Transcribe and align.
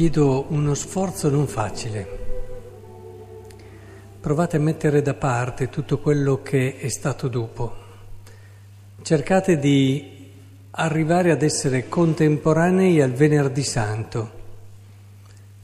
chiedo 0.00 0.46
uno 0.48 0.72
sforzo 0.72 1.28
non 1.28 1.46
facile. 1.46 2.08
Provate 4.18 4.56
a 4.56 4.58
mettere 4.58 5.02
da 5.02 5.12
parte 5.12 5.68
tutto 5.68 5.98
quello 5.98 6.40
che 6.42 6.78
è 6.78 6.88
stato 6.88 7.28
dopo. 7.28 7.76
Cercate 9.02 9.58
di 9.58 10.30
arrivare 10.70 11.32
ad 11.32 11.42
essere 11.42 11.86
contemporanei 11.90 13.02
al 13.02 13.12
venerdì 13.12 13.62
santo. 13.62 14.30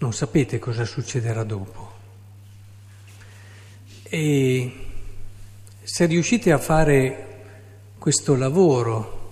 Non 0.01 0.13
sapete 0.13 0.59
cosa 0.59 0.85
succederà 0.85 1.43
dopo. 1.43 1.93
E 4.03 4.73
se 5.83 6.05
riuscite 6.05 6.53
a 6.53 6.59
fare 6.59 7.27
questo 7.99 8.37
lavoro 8.37 9.31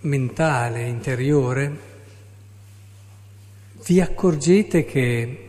mentale, 0.00 0.86
interiore, 0.86 1.91
vi 3.84 4.00
accorgete 4.00 4.84
che 4.84 5.48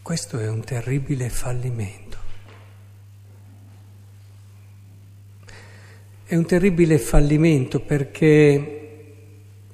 questo 0.00 0.38
è 0.38 0.48
un 0.48 0.62
terribile 0.62 1.28
fallimento. 1.28 2.16
È 6.24 6.34
un 6.34 6.46
terribile 6.46 6.98
fallimento 6.98 7.80
perché 7.80 8.78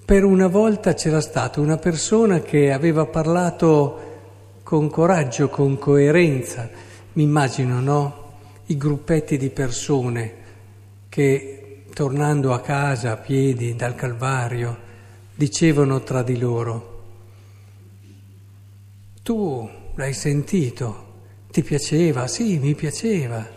per 0.04 0.24
una 0.24 0.48
volta 0.48 0.94
c'era 0.94 1.20
stata 1.20 1.60
una 1.60 1.76
persona 1.76 2.40
che 2.40 2.72
aveva 2.72 3.06
parlato 3.06 4.06
con 4.64 4.90
coraggio, 4.90 5.48
con 5.48 5.78
coerenza. 5.78 6.68
Mi 7.12 7.22
immagino, 7.22 7.80
no? 7.80 8.26
I 8.66 8.76
gruppetti 8.76 9.36
di 9.36 9.50
persone 9.50 10.34
che 11.08 11.84
tornando 11.94 12.52
a 12.52 12.60
casa 12.60 13.12
a 13.12 13.16
piedi 13.16 13.76
dal 13.76 13.94
Calvario, 13.94 14.86
dicevano 15.38 16.02
tra 16.02 16.24
di 16.24 16.36
loro, 16.36 17.02
tu 19.22 19.70
l'hai 19.94 20.12
sentito, 20.12 21.06
ti 21.52 21.62
piaceva? 21.62 22.26
Sì, 22.26 22.58
mi 22.58 22.74
piaceva. 22.74 23.56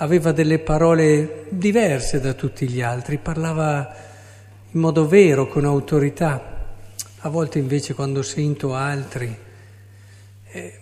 Aveva 0.00 0.32
delle 0.32 0.58
parole 0.58 1.46
diverse 1.48 2.20
da 2.20 2.34
tutti 2.34 2.68
gli 2.68 2.82
altri, 2.82 3.16
parlava 3.16 3.96
in 4.70 4.80
modo 4.80 5.08
vero, 5.08 5.48
con 5.48 5.64
autorità. 5.64 6.76
A 7.20 7.28
volte 7.30 7.58
invece 7.58 7.94
quando 7.94 8.22
sento 8.22 8.74
altri, 8.74 9.34
eh, 10.50 10.78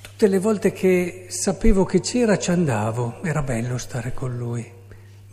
tutte 0.00 0.28
le 0.28 0.38
volte 0.38 0.70
che 0.70 1.26
sapevo 1.28 1.84
che 1.84 2.00
c'era 2.00 2.38
ci 2.38 2.52
andavo, 2.52 3.22
era 3.24 3.42
bello 3.42 3.78
stare 3.78 4.14
con 4.14 4.36
lui 4.36 4.82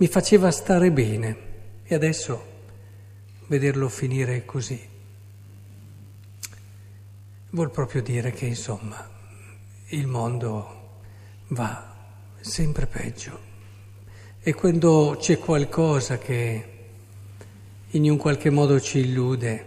mi 0.01 0.07
faceva 0.07 0.49
stare 0.49 0.91
bene 0.91 1.37
e 1.83 1.93
adesso 1.93 2.50
vederlo 3.51 3.89
finire 3.89 4.45
così 4.45 4.79
vuol 7.49 7.69
proprio 7.69 8.01
dire 8.01 8.31
che 8.31 8.45
insomma 8.45 9.05
il 9.87 10.07
mondo 10.07 10.99
va 11.49 11.93
sempre 12.39 12.85
peggio 12.85 13.37
e 14.39 14.53
quando 14.53 15.17
c'è 15.19 15.37
qualcosa 15.37 16.17
che 16.17 16.65
in 17.89 18.09
un 18.09 18.15
qualche 18.15 18.49
modo 18.49 18.79
ci 18.79 18.99
illude 18.99 19.65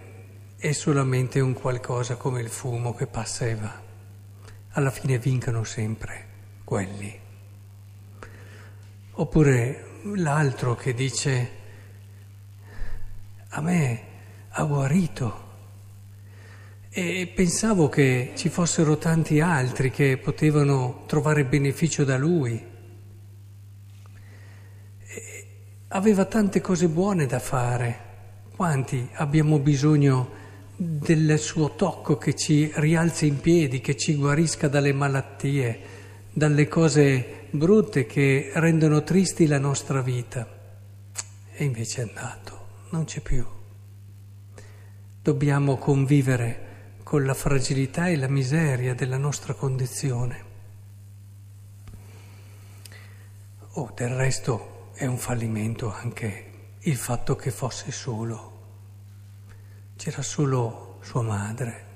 è 0.57 0.73
solamente 0.73 1.41
un 1.41 1.53
qualcosa 1.53 2.17
come 2.17 2.41
il 2.41 2.49
fumo 2.49 2.95
che 2.95 3.07
passa 3.07 3.45
e 3.45 3.55
va. 3.55 3.83
Alla 4.71 4.91
fine 4.91 5.19
vincono 5.19 5.63
sempre 5.63 6.27
quelli. 6.65 7.21
Oppure 9.11 9.85
l'altro 10.15 10.75
che 10.75 10.95
dice 10.95 11.54
a 13.57 13.61
me 13.61 14.01
ha 14.49 14.65
guarito 14.65 15.43
e 16.91 17.31
pensavo 17.35 17.89
che 17.89 18.33
ci 18.37 18.49
fossero 18.49 18.99
tanti 18.99 19.41
altri 19.41 19.91
che 19.91 20.17
potevano 20.17 21.03
trovare 21.07 21.45
beneficio 21.45 22.05
da 22.05 22.17
lui. 22.17 22.65
E 25.07 25.47
aveva 25.89 26.25
tante 26.25 26.61
cose 26.61 26.89
buone 26.89 27.27
da 27.27 27.41
fare. 27.41 28.13
Quanti 28.55 29.09
abbiamo 29.15 29.59
bisogno 29.59 30.43
del 30.77 31.39
suo 31.39 31.75
tocco 31.75 32.17
che 32.17 32.35
ci 32.35 32.71
rialzi 32.75 33.27
in 33.27 33.41
piedi, 33.41 33.81
che 33.81 33.97
ci 33.97 34.15
guarisca 34.15 34.69
dalle 34.69 34.93
malattie, 34.93 35.81
dalle 36.33 36.69
cose 36.69 37.47
brutte 37.51 38.07
che 38.07 38.51
rendono 38.55 39.03
tristi 39.03 39.47
la 39.47 39.59
nostra 39.59 40.01
vita. 40.01 40.47
E 41.53 41.65
invece 41.65 42.03
è 42.03 42.05
andato, 42.07 42.54
non 42.95 43.05
c'è 43.05 43.21
più. 43.21 43.45
Dobbiamo 45.21 45.77
convivere 45.79 46.99
con 47.03 47.25
la 47.25 47.35
fragilità 47.35 48.07
e 48.07 48.17
la 48.17 48.29
miseria 48.29 48.95
della 48.95 49.19
nostra 49.19 49.53
condizione. 49.55 50.45
Oh, 53.73 53.91
del 53.97 54.11
resto 54.11 54.91
è 54.95 55.07
un 55.07 55.19
fallimento 55.19 55.93
anche 55.93 56.53
il 56.79 56.97
fatto 56.97 57.35
che 57.35 57.51
fosse 57.51 57.91
solo. 57.91 58.53
C'era 59.97 60.23
solo 60.23 60.99
sua 61.01 61.23
madre. 61.23 61.87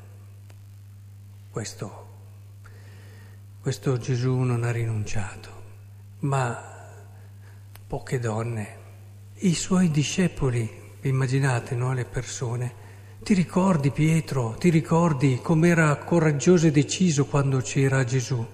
Questo 1.50 2.06
questo 3.60 3.98
Gesù 3.98 4.34
non 4.38 4.64
ha 4.64 4.70
rinunciato, 4.70 5.50
ma 6.20 6.58
poche 7.86 8.18
donne, 8.18 8.76
i 9.40 9.54
suoi 9.54 9.90
discepoli, 9.90 10.87
immaginate 11.02 11.74
no, 11.74 11.92
le 11.92 12.04
persone, 12.04 12.86
ti 13.22 13.34
ricordi 13.34 13.90
Pietro, 13.90 14.56
ti 14.58 14.70
ricordi 14.70 15.40
com'era 15.42 15.94
coraggioso 15.96 16.66
e 16.66 16.70
deciso 16.70 17.26
quando 17.26 17.60
c'era 17.60 18.04
Gesù? 18.04 18.46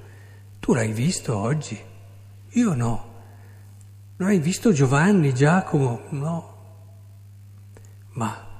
Tu 0.58 0.74
l'hai 0.74 0.92
visto 0.92 1.36
oggi? 1.36 1.78
Io 2.50 2.74
no. 2.74 3.12
Non 4.16 4.28
hai 4.28 4.38
visto 4.38 4.72
Giovanni, 4.72 5.34
Giacomo? 5.34 6.02
No. 6.10 6.52
Ma 8.12 8.52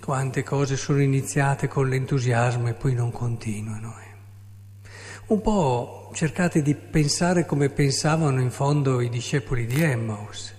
quante 0.00 0.42
cose 0.42 0.76
sono 0.76 1.00
iniziate 1.00 1.68
con 1.68 1.88
l'entusiasmo 1.88 2.68
e 2.68 2.74
poi 2.74 2.94
non 2.94 3.12
continuano. 3.12 3.94
Eh? 3.98 4.88
Un 5.26 5.40
po' 5.40 6.10
cercate 6.12 6.62
di 6.62 6.74
pensare 6.74 7.46
come 7.46 7.68
pensavano 7.68 8.40
in 8.40 8.50
fondo 8.50 9.00
i 9.00 9.08
discepoli 9.08 9.66
di 9.66 9.80
Emmaus. 9.80 10.58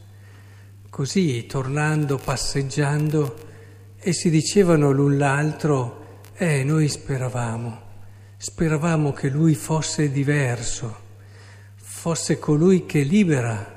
Così, 0.91 1.46
tornando, 1.46 2.18
passeggiando, 2.18 3.47
essi 3.97 4.29
dicevano 4.29 4.91
l'un 4.91 5.18
l'altro, 5.18 6.19
eh, 6.34 6.66
noi 6.66 6.90
speravamo, 6.90 7.81
speravamo 8.35 9.13
che 9.13 9.30
lui 9.30 9.56
fosse 9.56 10.12
diverso, 10.12 10.94
fosse 11.75 12.40
colui 12.40 12.85
che 12.85 13.03
libera, 13.03 13.74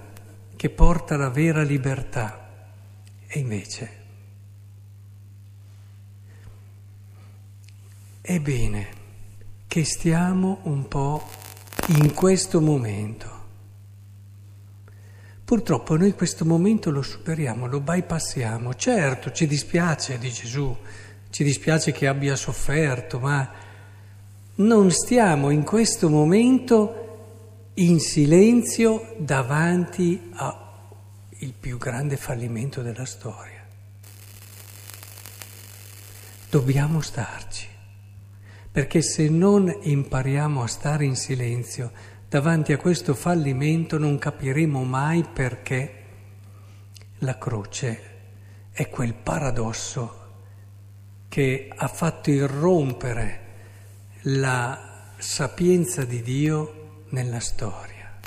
che 0.57 0.71
porta 0.71 1.17
la 1.17 1.31
vera 1.31 1.63
libertà. 1.63 2.67
E 3.29 3.39
invece... 3.39 4.03
Ebbene, 8.23 8.89
che 9.69 9.85
stiamo 9.85 10.59
un 10.65 10.89
po' 10.89 11.25
in 11.91 12.13
questo 12.13 12.61
momento. 12.61 13.44
Purtroppo 15.45 15.97
noi 15.97 16.15
questo 16.15 16.47
momento 16.47 16.91
lo 16.91 17.03
superiamo, 17.03 17.67
lo 17.67 17.81
bypassiamo. 17.81 18.75
Certo, 18.75 19.31
ci 19.31 19.47
dispiace 19.47 20.19
di 20.19 20.31
Gesù, 20.31 20.75
ci 21.29 21.45
dispiace 21.45 21.93
che 21.93 22.07
abbia 22.07 22.35
sofferto, 22.35 23.19
ma 23.19 23.53
non 24.57 24.91
stiamo 24.91 25.51
in 25.51 25.63
questo 25.63 26.09
momento 26.09 27.03
in 27.75 28.01
silenzio 28.01 29.15
davanti 29.19 30.31
al 30.33 30.63
più 31.61 31.77
grande 31.77 32.17
fallimento 32.17 32.81
della 32.81 33.05
storia. 33.05 33.63
Dobbiamo 36.49 37.03
starci 37.03 37.67
perché 38.71 39.03
se 39.03 39.29
non 39.29 39.73
impariamo 39.83 40.63
a 40.63 40.67
stare 40.67 41.05
in 41.05 41.17
silenzio 41.17 41.93
davanti 42.35 42.73
a 42.73 42.79
questo 42.79 43.15
fallimento 43.15 43.97
non 43.97 44.19
capiremo 44.19 44.83
mai 44.83 45.23
perché 45.23 46.03
la 47.19 47.39
croce 47.39 48.01
è 48.73 48.89
quel 48.89 49.15
paradosso 49.15 50.23
che 51.29 51.71
ha 51.73 51.87
fatto 51.87 52.33
irrompere 52.33 53.41
la 54.23 55.13
sapienza 55.17 56.05
di 56.05 56.23
Dio 56.23 57.05
nella 57.11 57.39
storia. 57.39 58.19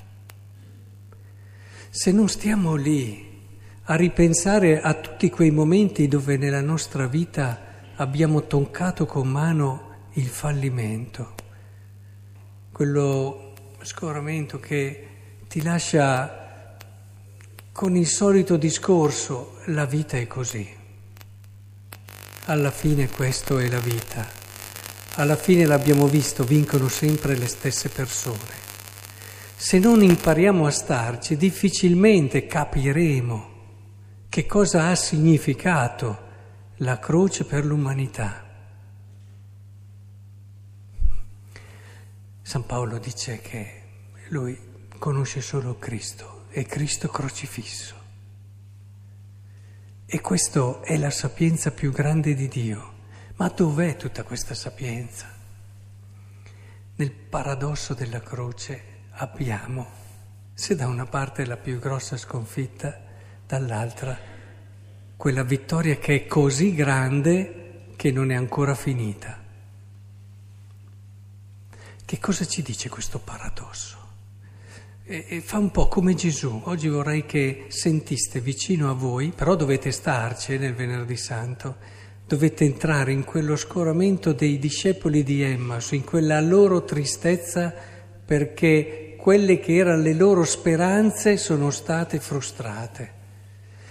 Se 1.90 2.10
non 2.14 2.30
stiamo 2.30 2.76
lì 2.76 3.42
a 3.84 3.96
ripensare 3.96 4.80
a 4.80 4.94
tutti 4.94 5.30
quei 5.30 5.52
momenti 5.52 6.08
dove 6.08 6.38
nella 6.38 6.62
nostra 6.62 7.08
vita 7.08 7.60
abbiamo 7.96 8.48
toccato 8.48 9.06
con 9.06 9.28
mano 9.28 9.96
il 10.14 10.28
fallimento, 10.28 11.34
quello 12.72 13.47
scoramento 13.84 14.60
che 14.60 15.08
ti 15.48 15.62
lascia 15.62 16.76
con 17.72 17.96
il 17.96 18.08
solito 18.08 18.58
discorso, 18.58 19.60
la 19.66 19.86
vita 19.86 20.18
è 20.18 20.26
così, 20.28 20.68
alla 22.46 22.72
fine 22.72 23.10
questo 23.10 23.60
è 23.60 23.68
la 23.68 23.80
vita. 23.80 24.26
Alla 25.16 25.36
fine 25.36 25.66
l'abbiamo 25.66 26.08
visto, 26.08 26.44
vincono 26.44 26.88
sempre 26.88 27.36
le 27.36 27.48
stesse 27.48 27.90
persone. 27.90 28.66
Se 29.56 29.80
non 29.80 30.02
impariamo 30.04 30.66
a 30.66 30.72
starci, 30.72 31.36
difficilmente 31.36 32.46
capiremo 32.46 33.56
che 34.30 34.46
cosa 34.46 34.88
ha 34.88 34.96
significato 34.96 36.26
la 36.78 37.00
croce 37.00 37.44
per 37.46 37.66
l'umanità. 37.66 38.47
San 42.48 42.66
Paolo 42.66 42.98
dice 42.98 43.42
che 43.42 43.82
lui 44.30 44.58
conosce 44.98 45.42
solo 45.42 45.78
Cristo 45.78 46.46
e 46.48 46.64
Cristo 46.64 47.10
crocifisso. 47.10 47.94
E 50.06 50.22
questa 50.22 50.80
è 50.80 50.96
la 50.96 51.10
sapienza 51.10 51.72
più 51.72 51.92
grande 51.92 52.36
di 52.36 52.48
Dio. 52.48 52.94
Ma 53.36 53.50
dov'è 53.50 53.98
tutta 53.98 54.24
questa 54.24 54.54
sapienza? 54.54 55.28
Nel 56.96 57.12
paradosso 57.12 57.94
della 57.94 58.22
croce 58.22 58.82
abbiamo, 59.10 59.86
se 60.54 60.74
da 60.78 60.88
una 60.88 61.06
parte 61.06 61.46
la 61.46 61.58
più 61.58 61.80
grossa 61.80 62.16
sconfitta, 62.16 62.98
dall'altra 63.46 64.18
quella 65.18 65.44
vittoria 65.44 65.98
che 65.98 66.16
è 66.16 66.26
così 66.28 66.74
grande 66.74 67.92
che 67.98 68.10
non 68.10 68.32
è 68.32 68.36
ancora 68.36 68.74
finita. 68.74 69.47
Che 72.06 72.20
cosa 72.20 72.46
ci 72.46 72.62
dice 72.62 72.90
questo 72.90 73.20
paradosso? 73.20 73.98
E, 75.04 75.26
e 75.28 75.42
fa 75.42 75.58
un 75.58 75.72
po' 75.72 75.88
come 75.88 76.14
Gesù. 76.16 76.62
Oggi 76.66 76.88
vorrei 76.88 77.26
che 77.26 77.66
sentiste 77.70 78.40
vicino 78.42 78.90
a 78.90 78.94
voi, 78.94 79.32
però 79.36 79.56
dovete 79.56 79.92
starci 79.92 80.58
nel 80.58 80.74
venerdì 80.74 81.18
santo, 81.18 81.76
dovete 82.26 82.66
entrare 82.66 83.12
in 83.12 83.24
quello 83.24 83.56
scoramento 83.56 84.34
dei 84.34 84.60
discepoli 84.60 85.24
di 85.24 85.42
Emmaus, 85.42 85.92
in 85.92 86.04
quella 86.04 86.42
loro 86.42 86.84
tristezza 86.84 87.74
perché 88.26 89.16
quelle 89.18 89.60
che 89.60 89.76
erano 89.76 90.02
le 90.02 90.14
loro 90.14 90.44
speranze 90.44 91.38
sono 91.38 91.72
state 91.72 92.20
frustrate. 92.20 93.14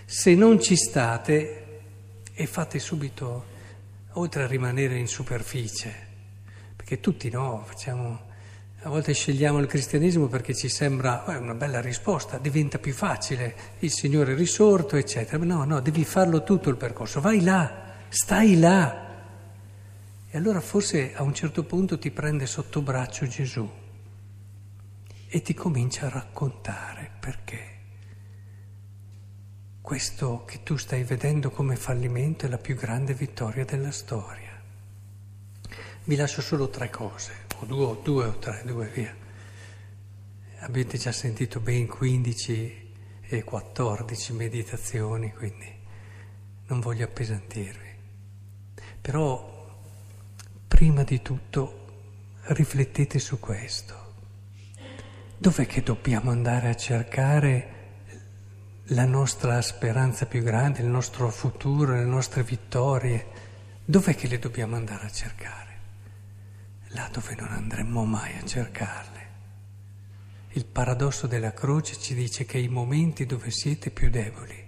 Se 0.04 0.34
non 0.34 0.60
ci 0.60 0.76
state 0.76 1.80
e 2.32 2.46
fate 2.46 2.78
subito, 2.78 3.44
oltre 4.12 4.44
a 4.44 4.46
rimanere 4.46 4.98
in 4.98 5.08
superficie, 5.08 6.05
perché 6.86 7.00
tutti 7.00 7.28
no, 7.30 7.64
facciamo, 7.66 8.20
a 8.82 8.88
volte 8.88 9.12
scegliamo 9.12 9.58
il 9.58 9.66
cristianesimo 9.66 10.28
perché 10.28 10.54
ci 10.54 10.68
sembra 10.68 11.26
eh, 11.26 11.36
una 11.36 11.54
bella 11.54 11.80
risposta, 11.80 12.38
diventa 12.38 12.78
più 12.78 12.92
facile, 12.92 13.56
il 13.80 13.90
Signore 13.90 14.34
è 14.34 14.36
risorto, 14.36 14.94
eccetera. 14.94 15.44
No, 15.44 15.64
no, 15.64 15.80
devi 15.80 16.04
farlo 16.04 16.44
tutto 16.44 16.70
il 16.70 16.76
percorso, 16.76 17.20
vai 17.20 17.42
là, 17.42 17.94
stai 18.08 18.56
là. 18.60 19.04
E 20.30 20.38
allora 20.38 20.60
forse 20.60 21.12
a 21.16 21.24
un 21.24 21.34
certo 21.34 21.64
punto 21.64 21.98
ti 21.98 22.12
prende 22.12 22.46
sotto 22.46 22.80
braccio 22.82 23.26
Gesù 23.26 23.68
e 25.26 25.42
ti 25.42 25.54
comincia 25.54 26.06
a 26.06 26.10
raccontare 26.10 27.10
perché 27.18 27.78
questo 29.80 30.44
che 30.46 30.62
tu 30.62 30.76
stai 30.76 31.02
vedendo 31.02 31.50
come 31.50 31.74
fallimento 31.74 32.46
è 32.46 32.48
la 32.48 32.58
più 32.58 32.76
grande 32.76 33.12
vittoria 33.12 33.64
della 33.64 33.90
storia. 33.90 34.45
Vi 36.08 36.14
lascio 36.14 36.40
solo 36.40 36.68
tre 36.68 36.88
cose, 36.88 37.32
o 37.58 37.64
due, 37.64 37.98
due 38.04 38.26
o 38.26 38.38
tre, 38.38 38.62
due 38.64 38.86
via. 38.94 39.12
Avete 40.60 40.98
già 40.98 41.10
sentito 41.10 41.58
ben 41.58 41.88
15 41.88 42.92
e 43.22 43.42
14 43.42 44.32
meditazioni, 44.34 45.32
quindi 45.32 45.66
non 46.68 46.78
voglio 46.78 47.06
appesantirvi. 47.06 47.88
Però, 49.00 49.82
prima 50.68 51.02
di 51.02 51.20
tutto, 51.22 51.86
riflettete 52.42 53.18
su 53.18 53.40
questo. 53.40 54.14
Dov'è 55.36 55.66
che 55.66 55.82
dobbiamo 55.82 56.30
andare 56.30 56.68
a 56.68 56.76
cercare 56.76 57.74
la 58.90 59.06
nostra 59.06 59.60
speranza 59.60 60.26
più 60.26 60.44
grande, 60.44 60.82
il 60.82 60.86
nostro 60.86 61.30
futuro, 61.30 61.94
le 61.94 62.04
nostre 62.04 62.44
vittorie? 62.44 63.26
Dov'è 63.84 64.14
che 64.14 64.28
le 64.28 64.38
dobbiamo 64.38 64.76
andare 64.76 65.06
a 65.06 65.10
cercare? 65.10 65.75
Là 66.96 67.10
dove 67.12 67.34
non 67.34 67.52
andremmo 67.52 68.06
mai 68.06 68.38
a 68.38 68.44
cercarle. 68.44 69.24
Il 70.52 70.64
paradosso 70.64 71.26
della 71.26 71.52
croce 71.52 71.98
ci 72.00 72.14
dice 72.14 72.46
che 72.46 72.56
i 72.56 72.68
momenti 72.68 73.26
dove 73.26 73.50
siete 73.50 73.90
più 73.90 74.08
deboli, 74.08 74.66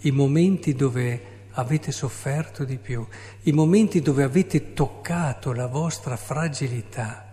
i 0.00 0.10
momenti 0.10 0.74
dove 0.74 1.38
avete 1.52 1.90
sofferto 1.90 2.64
di 2.64 2.76
più, 2.76 3.06
i 3.44 3.52
momenti 3.52 4.02
dove 4.02 4.22
avete 4.22 4.74
toccato 4.74 5.54
la 5.54 5.66
vostra 5.66 6.18
fragilità, 6.18 7.26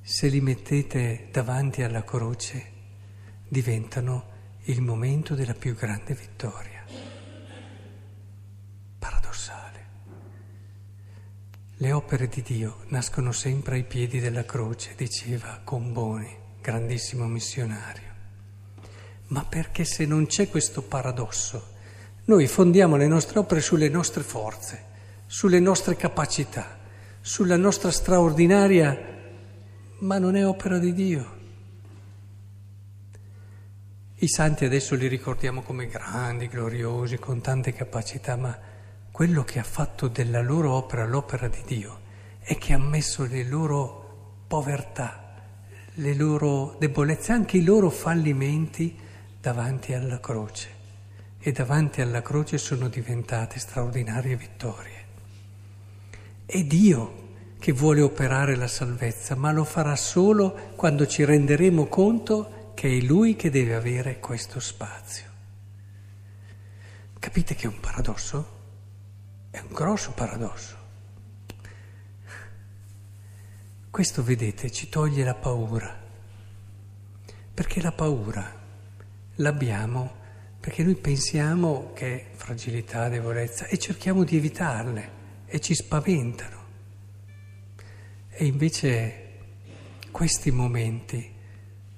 se 0.00 0.28
li 0.28 0.40
mettete 0.40 1.28
davanti 1.32 1.82
alla 1.82 2.04
croce, 2.04 2.70
diventano 3.48 4.30
il 4.66 4.80
momento 4.80 5.34
della 5.34 5.54
più 5.54 5.74
grande 5.74 6.14
vittoria. 6.14 6.73
Le 11.84 11.92
opere 11.92 12.28
di 12.28 12.40
Dio 12.40 12.78
nascono 12.88 13.30
sempre 13.30 13.74
ai 13.74 13.84
piedi 13.84 14.18
della 14.18 14.46
croce, 14.46 14.94
diceva 14.96 15.60
Comboni, 15.62 16.34
grandissimo 16.62 17.26
missionario. 17.26 18.08
Ma 19.26 19.44
perché 19.44 19.84
se 19.84 20.06
non 20.06 20.24
c'è 20.24 20.48
questo 20.48 20.80
paradosso, 20.80 21.74
noi 22.24 22.46
fondiamo 22.46 22.96
le 22.96 23.06
nostre 23.06 23.38
opere 23.38 23.60
sulle 23.60 23.90
nostre 23.90 24.22
forze, 24.22 24.82
sulle 25.26 25.60
nostre 25.60 25.94
capacità, 25.94 26.78
sulla 27.20 27.58
nostra 27.58 27.90
straordinaria, 27.90 28.98
ma 29.98 30.16
non 30.16 30.36
è 30.36 30.46
opera 30.46 30.78
di 30.78 30.94
Dio. 30.94 31.36
I 34.14 34.26
santi 34.26 34.64
adesso 34.64 34.94
li 34.94 35.06
ricordiamo 35.06 35.60
come 35.60 35.86
grandi, 35.86 36.48
gloriosi, 36.48 37.18
con 37.18 37.42
tante 37.42 37.74
capacità, 37.74 38.36
ma 38.36 38.72
quello 39.14 39.44
che 39.44 39.60
ha 39.60 39.62
fatto 39.62 40.08
della 40.08 40.42
loro 40.42 40.72
opera 40.72 41.06
l'opera 41.06 41.46
di 41.46 41.62
Dio 41.64 42.00
è 42.40 42.58
che 42.58 42.72
ha 42.72 42.78
messo 42.78 43.24
le 43.24 43.44
loro 43.44 44.42
povertà, 44.48 45.36
le 45.92 46.14
loro 46.14 46.74
debolezze, 46.80 47.30
anche 47.30 47.58
i 47.58 47.62
loro 47.62 47.90
fallimenti 47.90 48.98
davanti 49.40 49.94
alla 49.94 50.18
croce 50.18 50.68
e 51.38 51.52
davanti 51.52 52.00
alla 52.00 52.22
croce 52.22 52.58
sono 52.58 52.88
diventate 52.88 53.60
straordinarie 53.60 54.34
vittorie. 54.34 55.04
È 56.44 56.60
Dio 56.64 57.28
che 57.60 57.70
vuole 57.70 58.00
operare 58.00 58.56
la 58.56 58.66
salvezza, 58.66 59.36
ma 59.36 59.52
lo 59.52 59.62
farà 59.62 59.94
solo 59.94 60.72
quando 60.74 61.06
ci 61.06 61.24
renderemo 61.24 61.86
conto 61.86 62.72
che 62.74 62.88
è 62.88 63.00
Lui 63.00 63.36
che 63.36 63.50
deve 63.50 63.76
avere 63.76 64.18
questo 64.18 64.58
spazio. 64.58 65.26
Capite 67.20 67.54
che 67.54 67.66
è 67.66 67.68
un 67.68 67.78
paradosso? 67.78 68.53
È 69.54 69.60
un 69.60 69.72
grosso 69.72 70.10
paradosso. 70.10 70.76
Questo, 73.88 74.24
vedete, 74.24 74.72
ci 74.72 74.88
toglie 74.88 75.22
la 75.22 75.36
paura, 75.36 75.96
perché 77.54 77.80
la 77.80 77.92
paura 77.92 78.62
l'abbiamo 79.36 80.22
perché 80.58 80.82
noi 80.82 80.96
pensiamo 80.96 81.92
che 81.94 82.16
è 82.16 82.34
fragilità, 82.34 83.08
debolezza 83.08 83.66
e 83.66 83.78
cerchiamo 83.78 84.24
di 84.24 84.36
evitarle 84.38 85.10
e 85.46 85.60
ci 85.60 85.76
spaventano. 85.76 86.64
E 88.30 88.46
invece 88.46 89.38
questi 90.10 90.50
momenti 90.50 91.32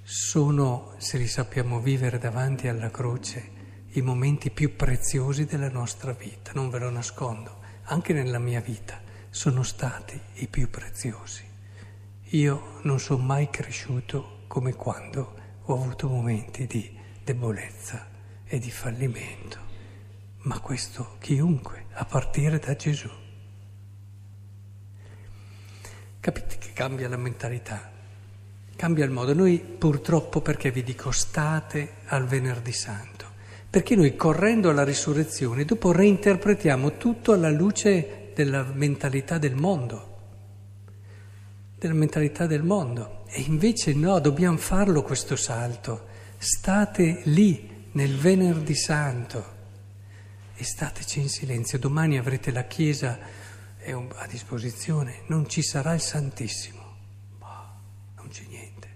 sono, 0.03 0.93
se 0.99 1.17
li 1.17 1.27
sappiamo 1.27 1.81
vivere 1.81 2.19
davanti 2.19 2.69
alla 2.69 2.91
croce, 2.91 3.56
i 3.97 4.03
momenti 4.03 4.51
più 4.51 4.77
preziosi 4.77 5.47
della 5.47 5.71
nostra 5.71 6.13
vita, 6.13 6.53
non 6.55 6.69
ve 6.69 6.79
lo 6.79 6.91
nascondo, 6.91 7.61
anche 7.85 8.13
nella 8.13 8.39
mia 8.39 8.61
vita 8.61 9.01
sono 9.31 9.63
stati 9.63 10.21
i 10.35 10.49
più 10.49 10.69
preziosi. 10.69 11.43
Io 12.31 12.81
non 12.83 13.01
sono 13.01 13.23
mai 13.23 13.49
cresciuto 13.49 14.43
come 14.49 14.75
quando 14.75 15.35
ho 15.63 15.75
avuto 15.75 16.09
momenti 16.09 16.67
di 16.67 16.95
debolezza 17.25 18.07
e 18.45 18.59
di 18.59 18.71
fallimento, 18.71 19.59
ma 20.43 20.61
questo 20.61 21.17
chiunque, 21.19 21.87
a 21.93 22.05
partire 22.05 22.59
da 22.59 22.77
Gesù. 22.77 23.09
Capite 26.21 26.59
che 26.59 26.73
cambia 26.75 27.09
la 27.09 27.17
mentalità, 27.17 27.93
cambia 28.77 29.07
il 29.07 29.11
modo. 29.11 29.33
Noi 29.33 29.59
purtroppo, 29.59 30.43
perché 30.43 30.71
vi 30.71 30.83
dico, 30.83 31.11
state 31.13 31.95
al 32.09 32.27
venerdì 32.27 32.73
santo 32.73 33.26
perché 33.69 33.97
noi 33.97 34.17
correndo 34.17 34.71
alla 34.71 34.85
risurrezione 34.85 35.65
dopo 35.65 35.93
reinterpretiamo 35.93 36.97
tutto 36.97 37.33
alla 37.33 37.51
luce 37.51 38.31
della 38.35 38.63
mentalità 38.73 39.39
del 39.39 39.55
mondo, 39.55 40.17
della 41.79 41.95
mentalità 41.95 42.47
del 42.47 42.63
mondo. 42.63 43.25
E 43.29 43.43
invece 43.43 43.93
no, 43.93 44.19
dobbiamo 44.19 44.57
farlo 44.57 45.03
questo 45.03 45.37
salto. 45.37 46.07
State 46.39 47.23
lì 47.25 47.89
nel 47.93 48.17
venerdì 48.17 48.75
santo 48.75 49.55
e 50.55 50.65
stateci 50.65 51.21
in 51.21 51.29
silenzio. 51.29 51.79
Domani 51.79 52.19
avrete 52.19 52.51
la 52.51 52.65
Chiesa 52.65 53.19
a 53.89 54.27
disposizione, 54.27 55.23
non 55.27 55.49
ci 55.49 55.63
sarà 55.63 55.95
il 55.95 56.01
Santissimo. 56.01 56.97
Boh, 57.39 57.47
non 58.17 58.29
c'è 58.29 58.45
niente. 58.49 58.89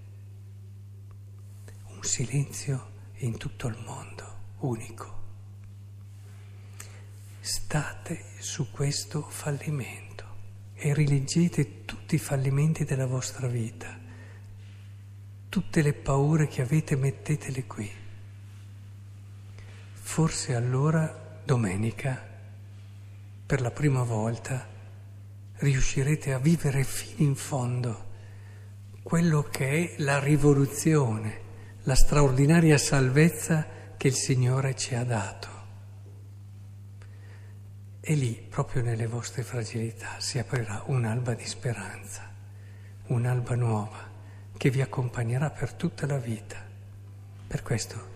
Un 1.94 2.02
silenzio 2.02 2.88
in 3.18 3.36
tutto 3.36 3.68
il 3.68 3.76
mondo, 3.84 4.29
unico. 4.60 5.18
State 7.40 8.24
su 8.38 8.70
questo 8.70 9.22
fallimento 9.22 10.24
e 10.74 10.94
rileggete 10.94 11.84
tutti 11.84 12.14
i 12.14 12.18
fallimenti 12.18 12.84
della 12.84 13.06
vostra 13.06 13.46
vita, 13.46 13.98
tutte 15.48 15.82
le 15.82 15.92
paure 15.92 16.46
che 16.48 16.62
avete 16.62 16.96
mettetele 16.96 17.64
qui. 17.64 17.90
Forse 19.92 20.54
allora 20.54 21.40
domenica, 21.44 22.28
per 23.46 23.60
la 23.60 23.70
prima 23.70 24.02
volta, 24.02 24.66
riuscirete 25.56 26.32
a 26.32 26.38
vivere 26.38 26.84
fino 26.84 27.28
in 27.28 27.34
fondo 27.34 28.08
quello 29.02 29.42
che 29.42 29.94
è 29.94 30.02
la 30.02 30.18
rivoluzione, 30.18 31.40
la 31.82 31.94
straordinaria 31.94 32.78
salvezza 32.78 33.66
che 34.00 34.08
il 34.08 34.14
Signore 34.14 34.74
ci 34.76 34.94
ha 34.94 35.04
dato. 35.04 35.48
E 38.00 38.14
lì, 38.14 38.32
proprio 38.48 38.80
nelle 38.80 39.06
vostre 39.06 39.42
fragilità, 39.42 40.18
si 40.20 40.38
aprirà 40.38 40.84
un'alba 40.86 41.34
di 41.34 41.44
speranza, 41.44 42.26
un'alba 43.08 43.54
nuova 43.56 44.08
che 44.56 44.70
vi 44.70 44.80
accompagnerà 44.80 45.50
per 45.50 45.74
tutta 45.74 46.06
la 46.06 46.16
vita. 46.16 46.56
Per 47.46 47.62
questo 47.62 48.08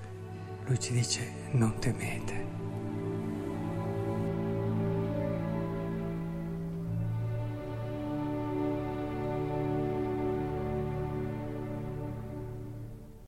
lui 0.65 0.81
ci 0.81 0.95
dice 0.95 1.51
non 1.51 1.79
temete. 1.79 2.54